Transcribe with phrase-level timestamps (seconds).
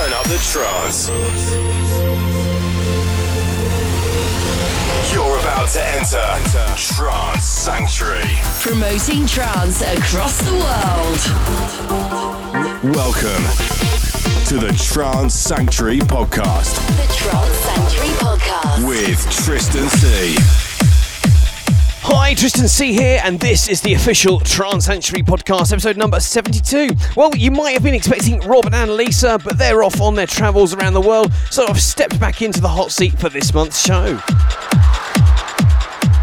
[0.00, 1.10] Turn up the trance.
[5.12, 6.24] You're about to enter
[6.74, 8.38] Trance Sanctuary.
[8.60, 11.20] Promoting trance across the world.
[12.94, 13.44] Welcome
[14.46, 16.76] to the Trance Sanctuary podcast.
[16.96, 18.88] The Trance Sanctuary Podcast.
[18.88, 20.69] With Tristan C.
[22.12, 26.90] Hi, Tristan C here, and this is the official Trance Sanctuary podcast, episode number 72.
[27.16, 30.74] Well, you might have been expecting Rob and Annalisa, but they're off on their travels
[30.74, 34.20] around the world, so I've stepped back into the hot seat for this month's show.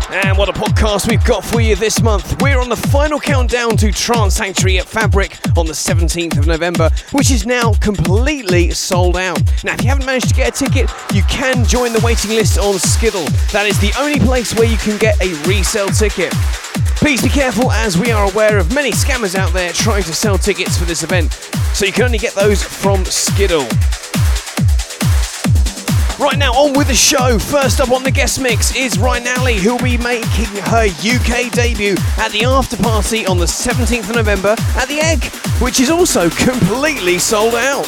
[0.10, 2.42] And what a podcast we've got for you this month.
[2.42, 6.90] We're on the final countdown to Trance Sanctuary at Fabric on the 17th of November,
[7.12, 9.42] which is now completely sold out.
[9.66, 12.58] Now, if you haven't managed to get a ticket, you can join the waiting list
[12.58, 13.26] on Skiddle.
[13.52, 16.32] That is the only place where you can get a resale ticket.
[16.96, 20.38] Please be careful as we are aware of many scammers out there trying to sell
[20.38, 21.34] tickets for this event,
[21.74, 23.68] so you can only get those from Skiddle.
[26.20, 27.38] Right now, on with the show.
[27.38, 31.96] First up on the guest mix is Ryan Alley, who'll be making her UK debut
[32.18, 35.26] at the after party on the 17th of November at the Egg,
[35.62, 37.86] which is also completely sold out.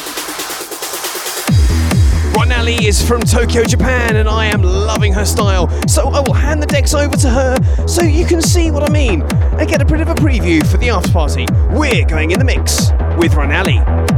[2.59, 5.69] Alley is from Tokyo, Japan, and I am loving her style.
[5.87, 8.91] So I will hand the decks over to her so you can see what I
[8.91, 11.45] mean and get a bit of a preview for the after party.
[11.71, 14.08] We're going in the mix with Ryan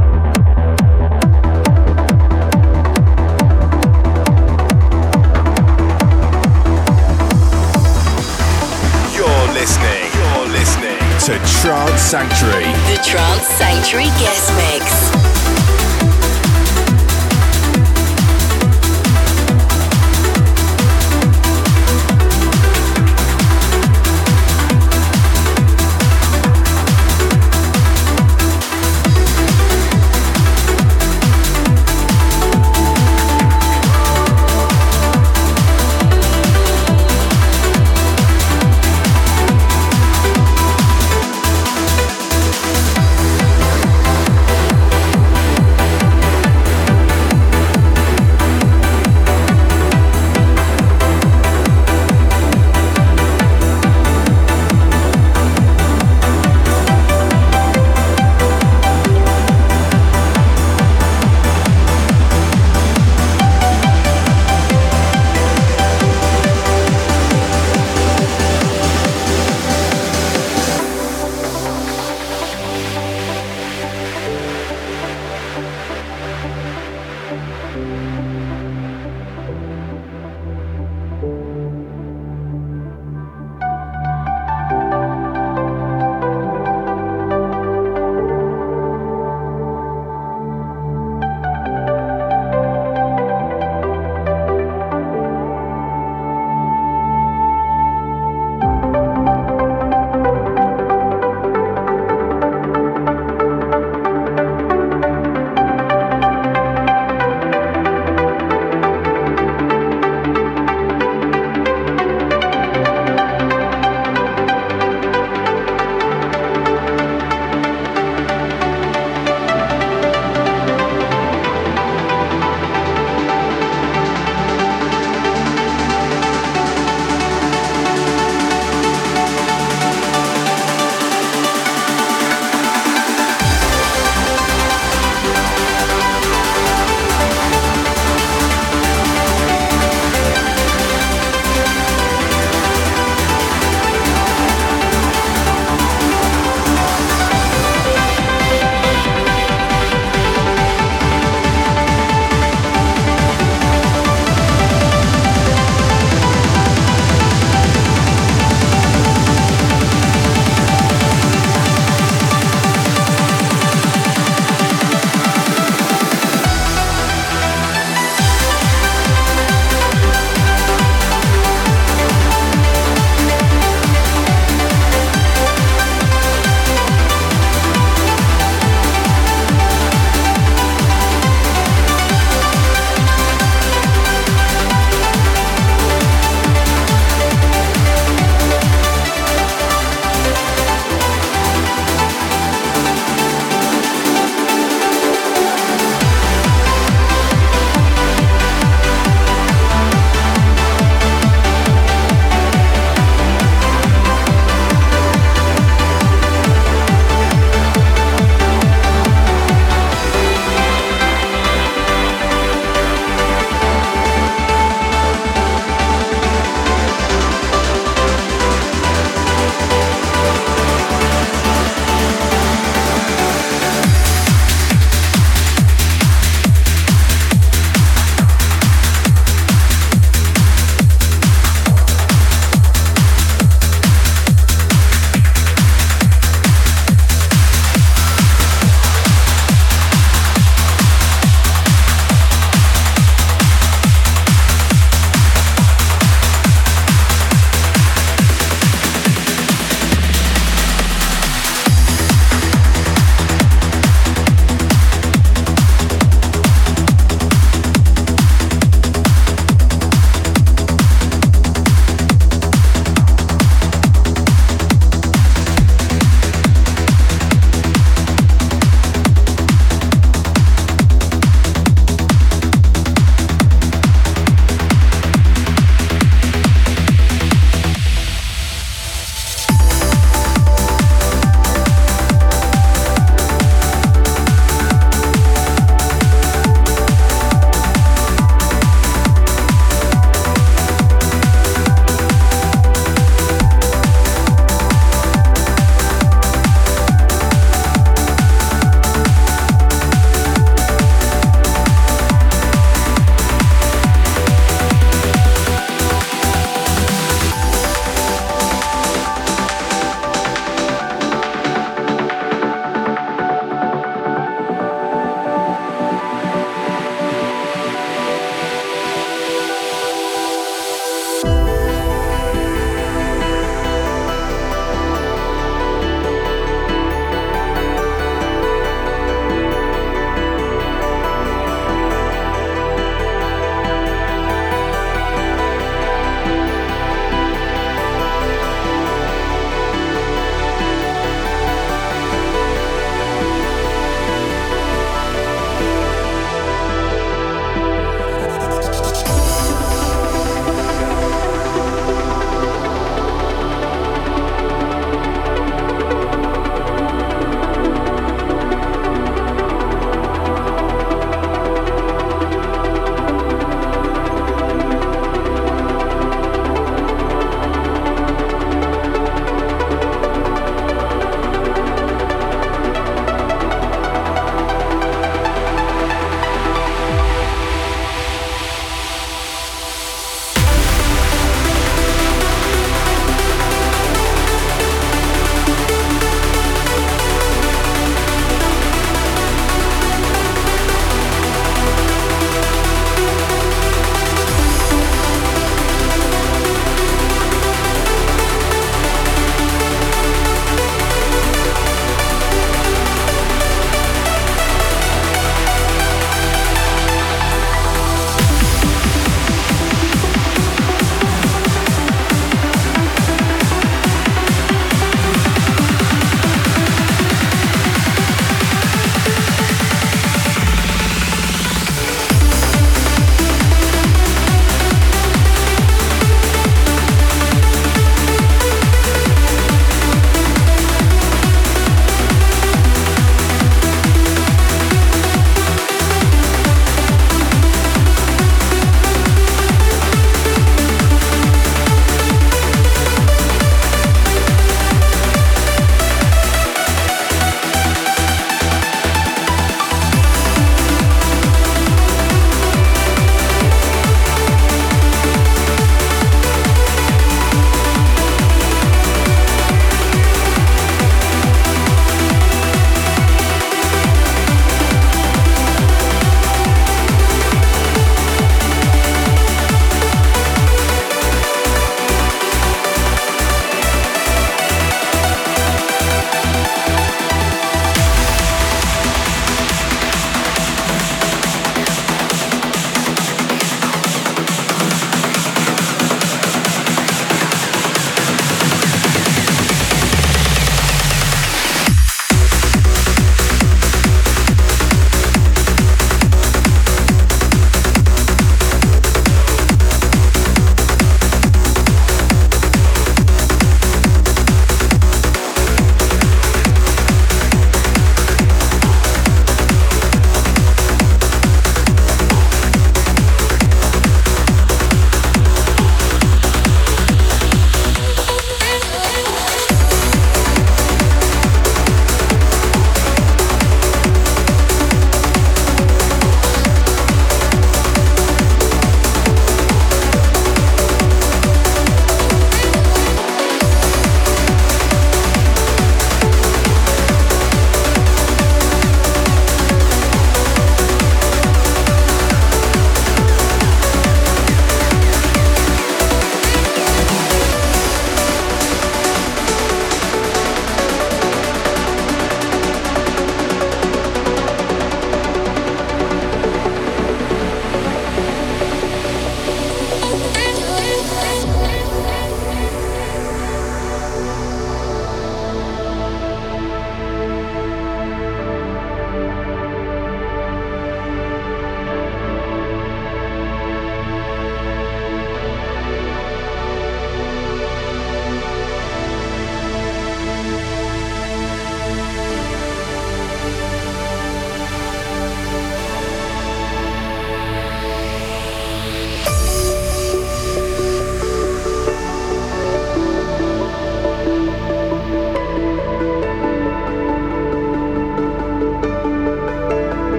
[11.26, 12.64] to Trance Sanctuary.
[12.90, 15.41] The Trance Sanctuary Guest Mix.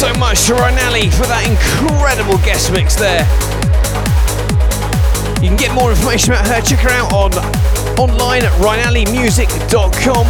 [0.00, 3.28] So much to Rinelli for that incredible guest mix there.
[5.44, 7.36] You can get more information about her, check her out on
[8.00, 10.24] online at rinellimusic.com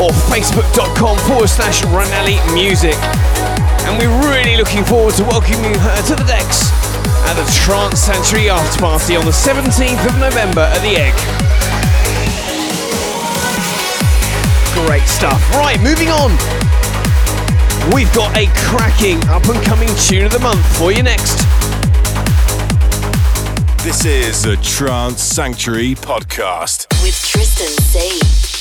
[0.00, 2.96] or facebook.com forward slash Rinelli Music.
[3.84, 6.72] And we're really looking forward to welcoming her to the decks
[7.28, 11.12] at the Trance Sanctuary After Party on the 17th of November at the Egg.
[14.88, 15.44] Great stuff.
[15.52, 16.32] Right, moving on.
[17.92, 21.36] We've got a cracking up and coming tune of the month for you next.
[23.84, 26.86] This is the Trance Sanctuary podcast.
[27.02, 28.54] With Tristan C.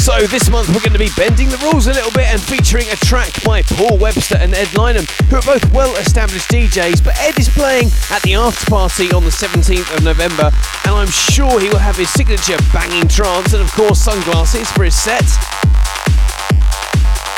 [0.00, 2.88] So this month we're going to be bending the rules a little bit and featuring
[2.88, 7.04] a track by Paul Webster and Ed Lynham, who are both well-established DJs.
[7.04, 10.50] But Ed is playing at the after party on the 17th of November,
[10.86, 14.84] and I'm sure he will have his signature banging trance and of course sunglasses for
[14.84, 15.26] his set.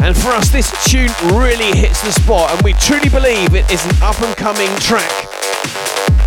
[0.02, 3.84] And for us, this tune really hits the spot, and we truly believe it is
[3.84, 5.10] an up-and-coming track.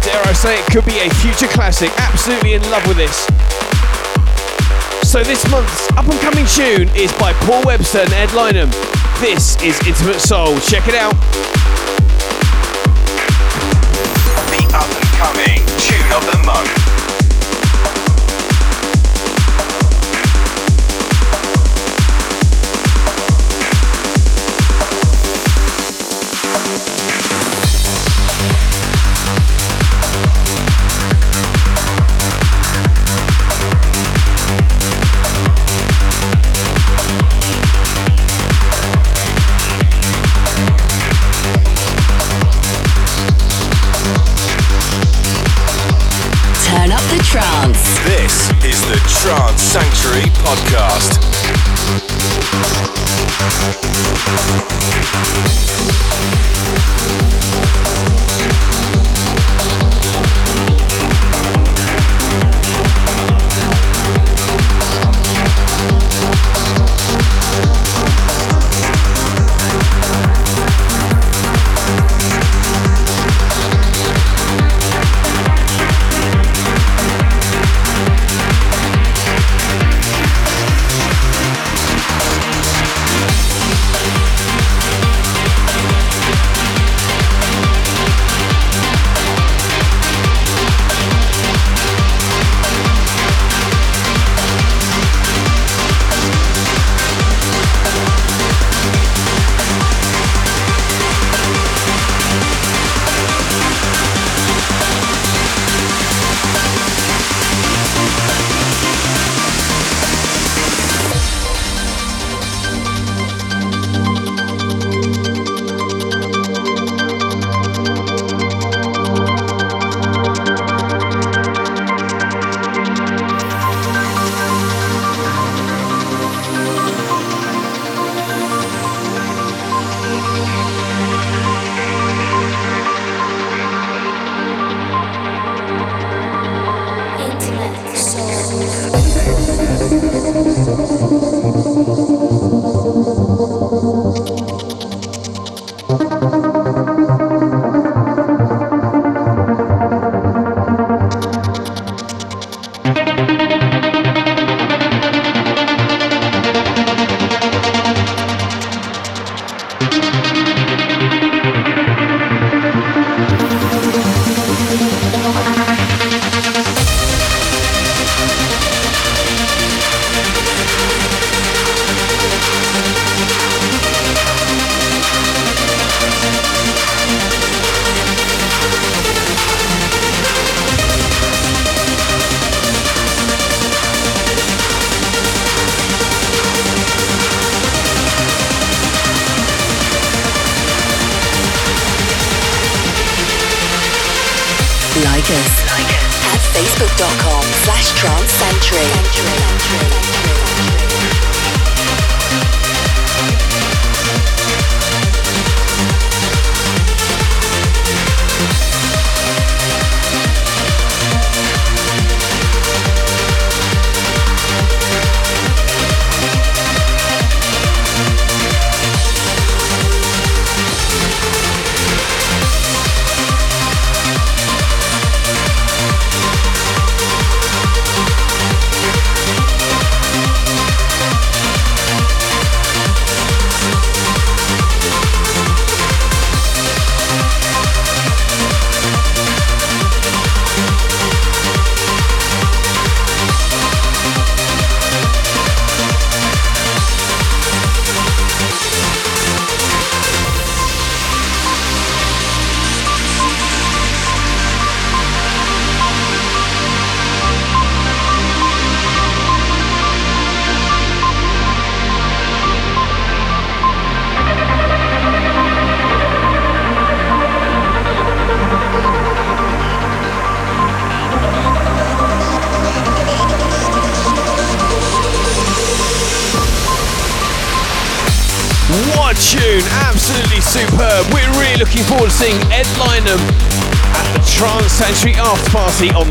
[0.03, 1.89] Dare I say it could be a future classic.
[1.97, 3.26] Absolutely in love with this.
[5.09, 8.72] So this month's up and coming tune is by Paul Webster and Ed Lynham.
[9.19, 10.59] This is Intimate Soul.
[10.61, 11.15] Check it out.
[14.51, 16.80] The up and coming tune of the month.
[50.20, 51.22] Podcast.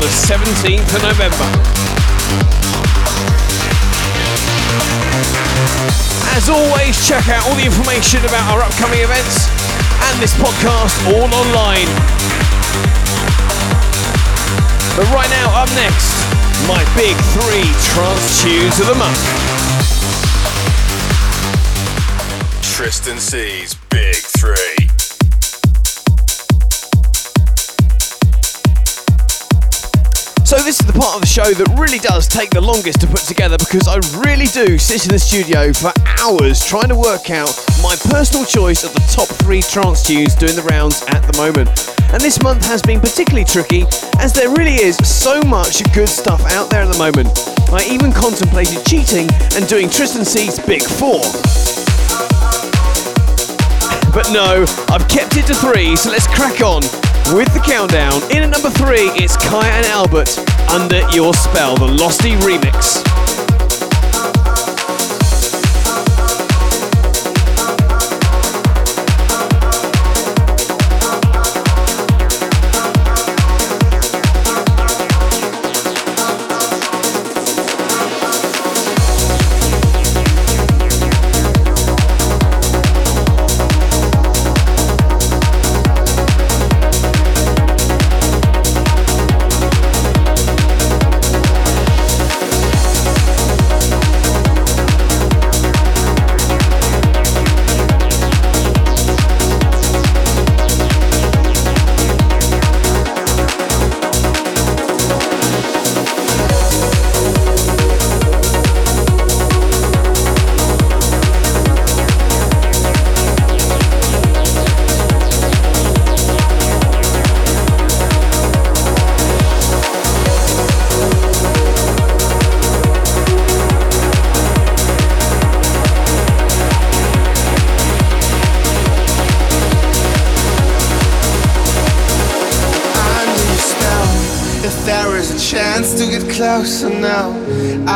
[0.01, 1.45] The 17th of November.
[6.33, 9.45] As always, check out all the information about our upcoming events
[10.09, 11.85] and this podcast all online.
[14.97, 16.09] But right now, up next,
[16.65, 19.21] my big three trance tunes of the month.
[22.73, 23.75] Tristan C's
[30.71, 33.19] this is the part of the show that really does take the longest to put
[33.27, 37.51] together because I really do sit in the studio for hours trying to work out
[37.83, 41.67] my personal choice of the top three trance tunes doing the rounds at the moment.
[42.15, 43.83] And this month has been particularly tricky
[44.23, 47.35] as there really is so much good stuff out there at the moment.
[47.67, 49.27] I even contemplated cheating
[49.59, 51.19] and doing Tristan C's Big Four.
[54.15, 56.79] But no, I've kept it to three, so let's crack on
[57.35, 58.23] with the countdown.
[58.31, 60.35] In at number three, it's Kaya and Albert,
[60.71, 63.10] Under Your Spell, the Losty remix.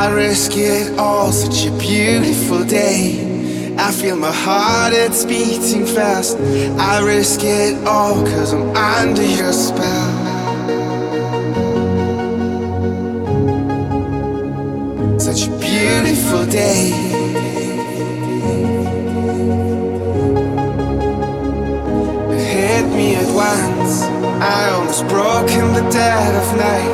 [0.05, 1.31] I risk it all.
[1.31, 3.73] Such a beautiful day.
[3.75, 6.37] I feel my heart, it's beating fast.
[6.77, 10.09] I risk it all, cause I'm under your spell.
[15.19, 16.91] Such a beautiful day.
[22.29, 24.03] It hit me at once.
[24.53, 26.84] I almost broke in the dead of night.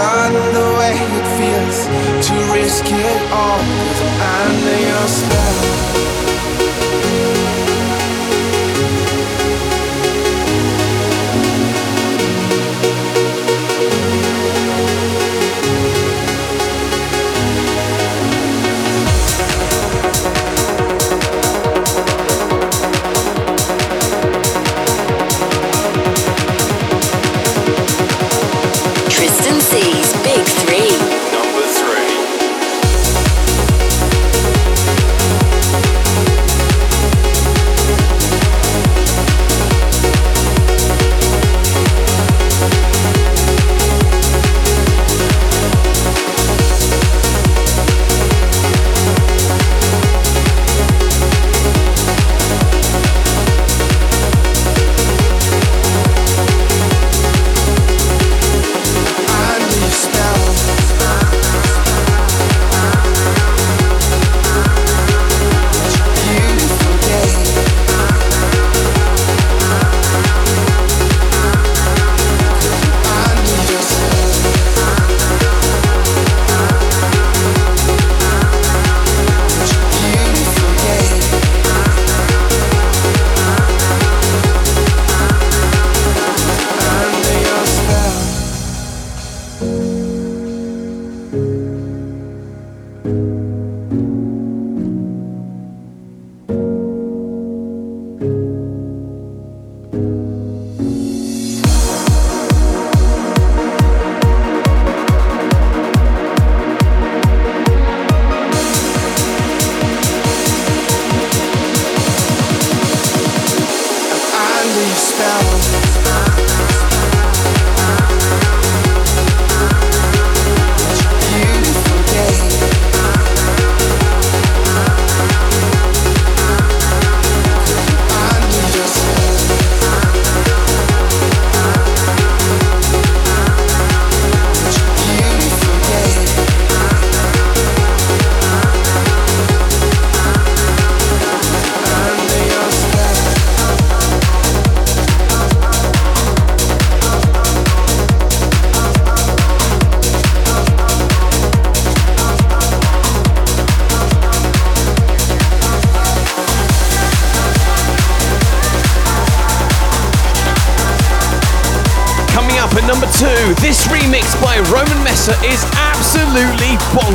[0.00, 1.78] Have the way it feels
[2.26, 3.58] to risk it all.
[3.58, 4.02] Cause
[4.34, 5.49] under your spell.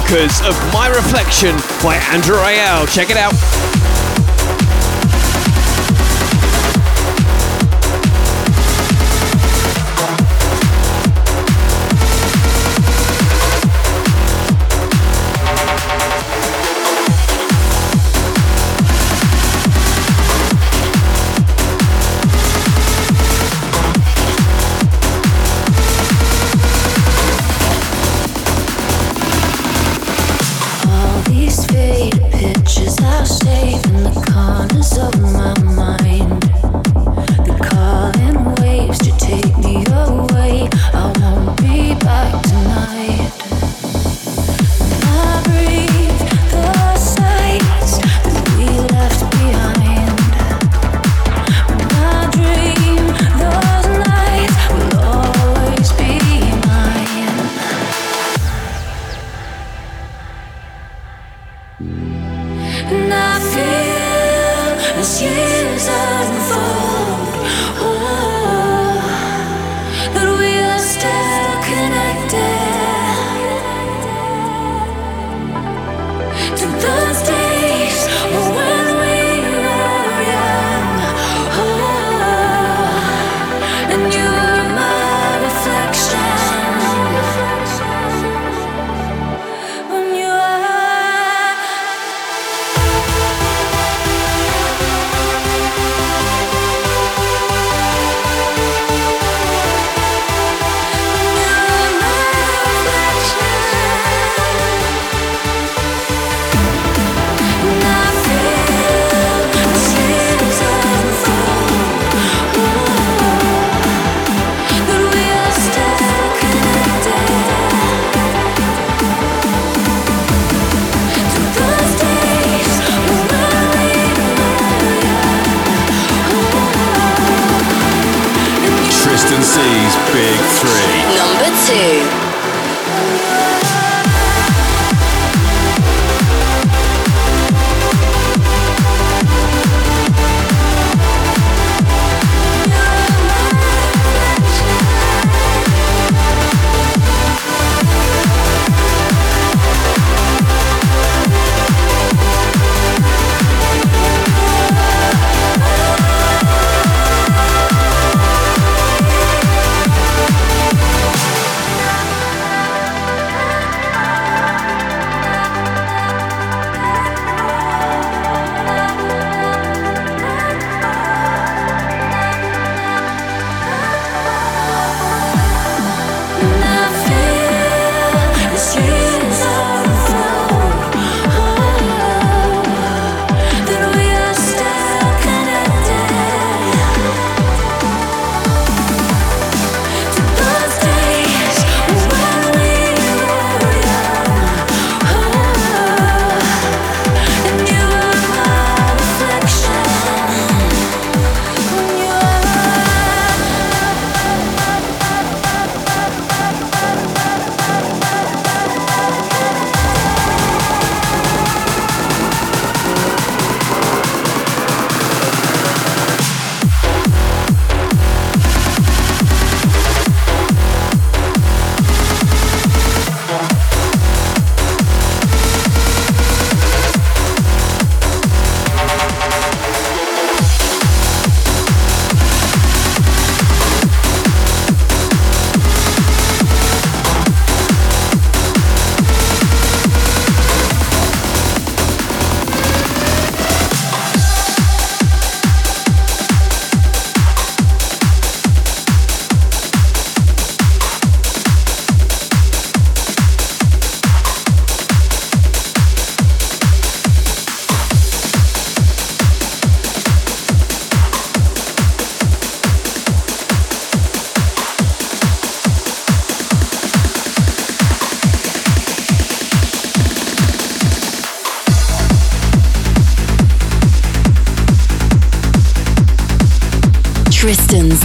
[0.06, 2.88] Bonkers of My Reflection by Andrew Rayel.
[2.94, 3.55] Check it out.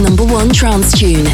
[0.01, 1.25] Number one trance tune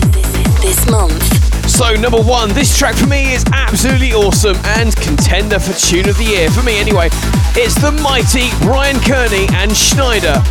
[0.60, 1.22] this month.
[1.68, 6.16] So, number one, this track for me is absolutely awesome and contender for Tune of
[6.16, 6.50] the Year.
[6.50, 7.08] For me, anyway.
[7.54, 10.42] It's the mighty Brian Kearney and Schneider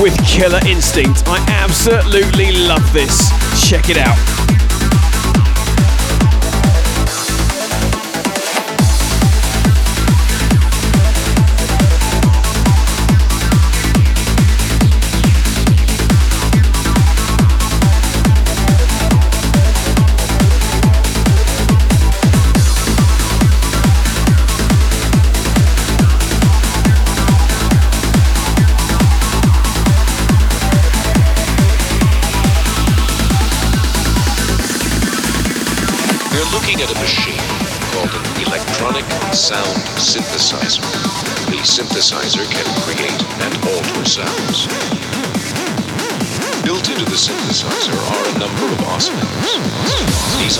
[0.00, 1.22] with Killer Instinct.
[1.26, 3.30] I absolutely love this.
[3.68, 4.43] Check it out.
[39.44, 40.80] Sound synthesizer.
[41.52, 44.64] The synthesizer can create and alter sounds.
[46.64, 49.52] Built into the synthesizer are a number of oscillators.
[50.40, 50.56] These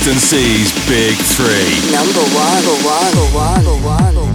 [0.00, 1.92] Tristan C's Big Three.
[1.92, 4.29] Number one, one, one, one, one, one,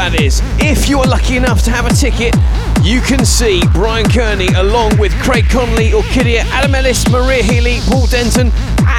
[0.00, 0.40] that is.
[0.56, 2.32] If you are lucky enough to have a ticket,
[2.80, 8.06] you can see Brian Kearney along with Craig Connelly, Orkidea, Adam Ellis, Maria Healy, Paul
[8.06, 8.50] Denton,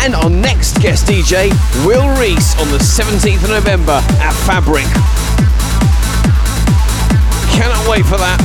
[0.05, 1.49] and our next guest DJ,
[1.89, 4.85] Will Reese, on the 17th of November at Fabric.
[7.57, 8.37] Cannot wait for that.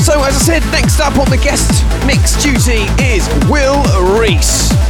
[0.00, 3.84] So, as I said, next up on the guest mix duty is Will
[4.18, 4.87] Reese.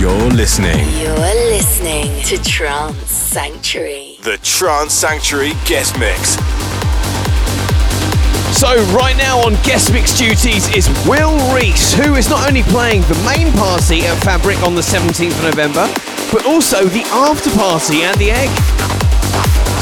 [0.00, 0.88] You're listening.
[0.96, 4.16] You're listening to Trance Sanctuary.
[4.22, 6.40] The Trance Sanctuary guest mix.
[8.58, 13.02] So, right now on guest mix duties is Will Reese, who is not only playing
[13.12, 15.86] the main party at Fabric on the 17th of November,
[16.32, 18.48] but also the after party at the Egg.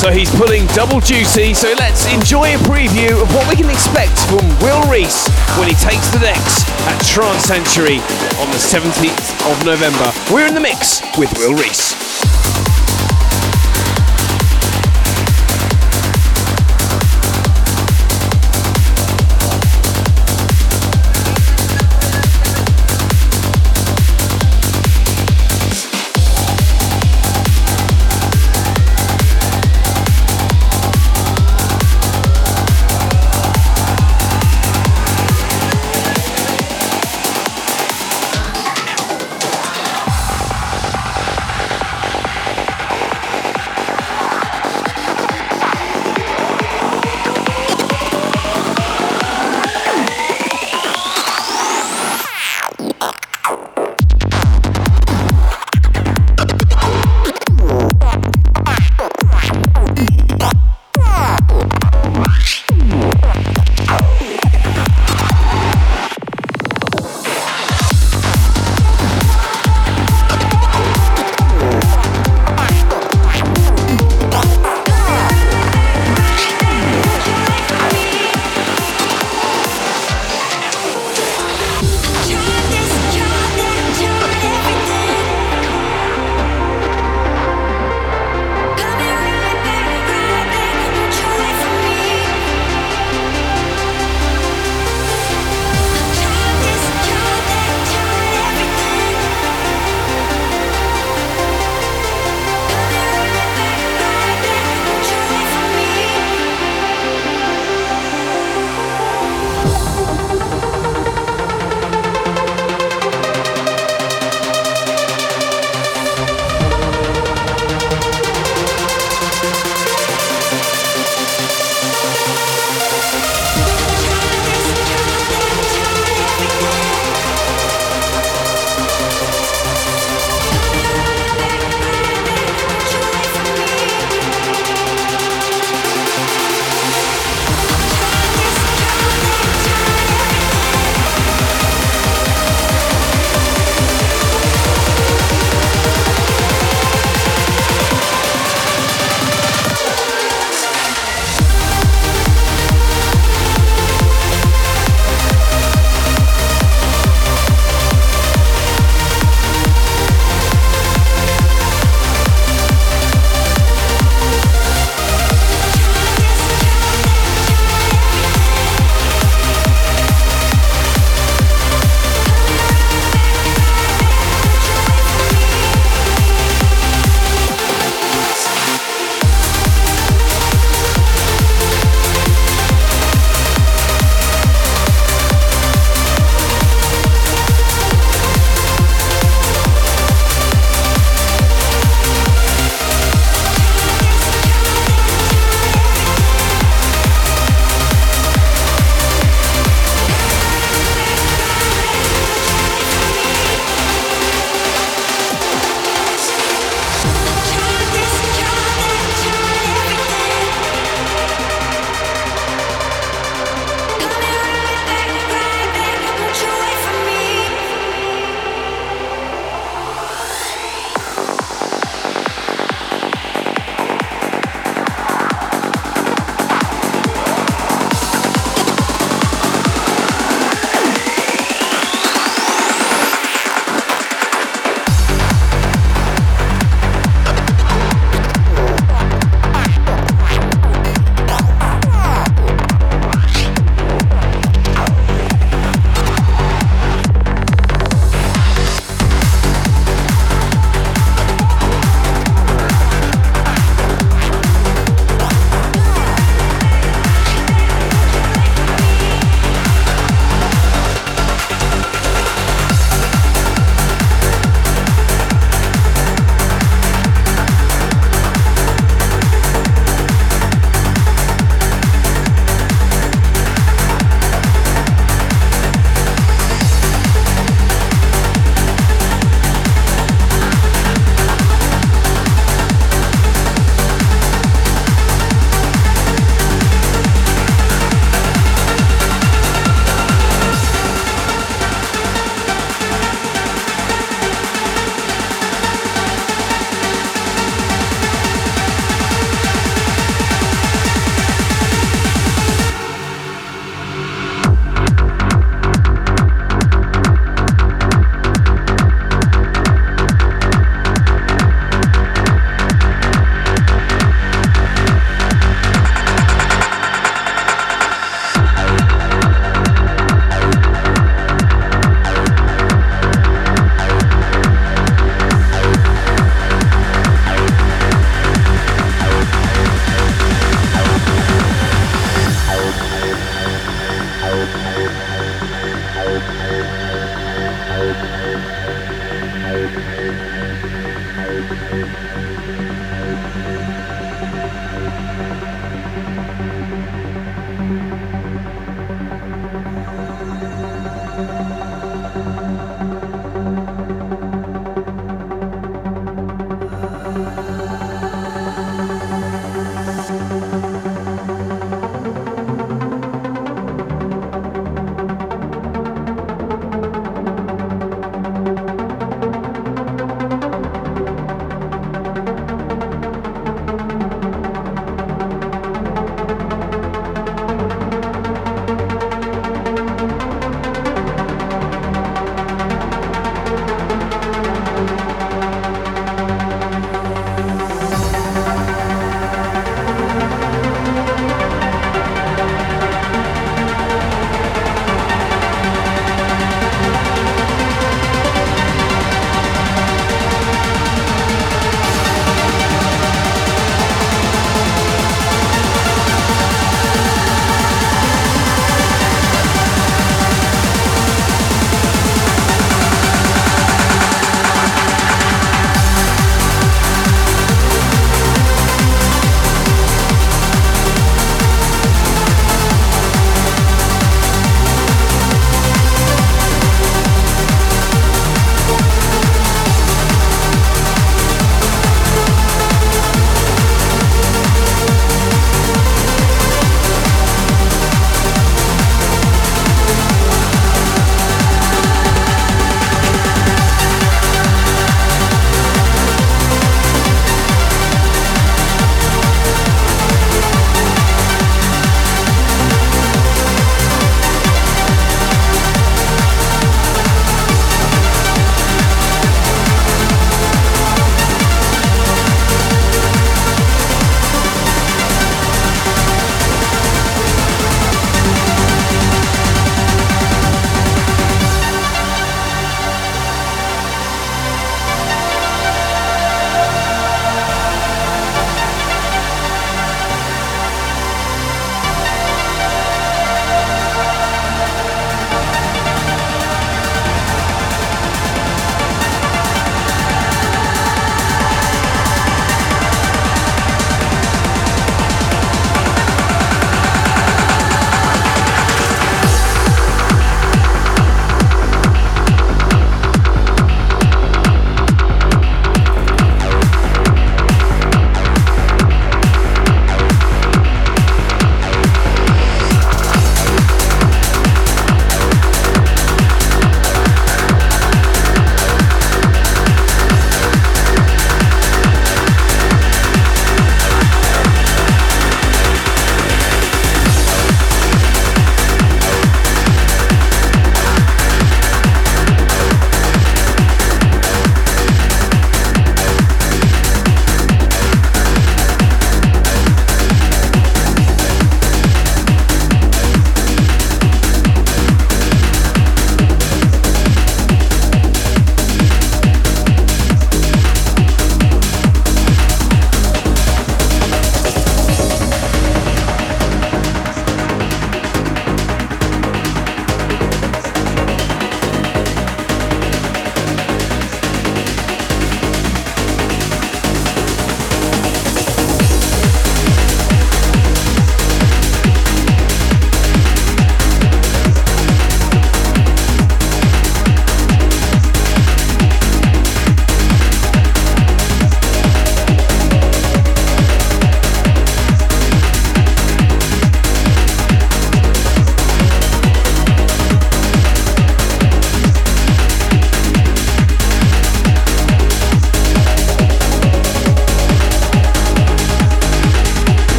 [0.00, 4.16] So he's pulling double duty, so let's enjoy a preview of what we can expect
[4.32, 5.28] from Will Reese
[5.60, 8.00] when he takes the decks at Trance Sanctuary
[8.38, 10.12] on the 17th of November.
[10.32, 12.05] We're in the mix with Will Reese.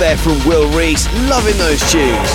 [0.00, 1.04] There from Will Rees.
[1.28, 2.32] Loving those tunes.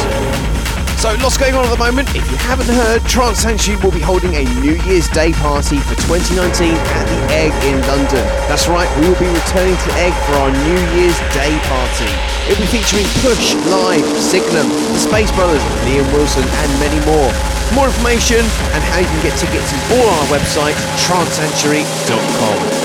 [1.01, 2.05] So, lots going on at the moment.
[2.13, 5.97] If you haven't heard, Trance Sanctuary will be holding a New Year's Day party for
[6.05, 8.21] 2019 at the Egg in London.
[8.45, 12.05] That's right, we will be returning to Egg for our New Year's Day party.
[12.45, 17.33] It'll be featuring Push, Live, Signum, the Space Brothers, Liam Wilson, and many more.
[17.73, 18.45] More information
[18.77, 22.84] and how you can get tickets is all on our website, trancesanctuary.com.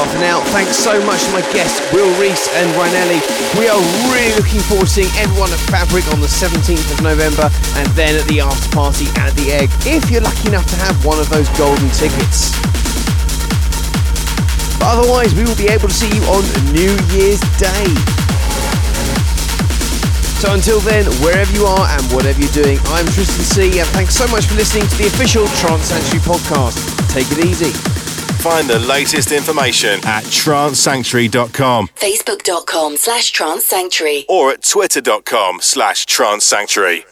[0.00, 3.20] But now, thanks so much to my guests, Will Rees and Ryanelli.
[3.60, 3.76] We are
[4.08, 8.16] really looking forward to seeing everyone at Fabric on the 17th of November and then
[8.16, 11.28] at the after party at the Egg, if you're lucky enough to have one of
[11.28, 12.56] those golden tickets.
[14.80, 17.84] But otherwise, we will be able to see you on New Year's Day.
[20.40, 24.16] So until then, wherever you are and whatever you're doing, I'm Tristan D, and thanks
[24.16, 26.80] so much for listening to the official Trance Sanctuary podcast.
[27.12, 27.89] Take it easy.
[28.40, 34.24] Find the latest information at trancesanctuary.com Facebook.com slash trance sanctuary.
[34.30, 37.04] or at twitter.com slash trancesanctuary.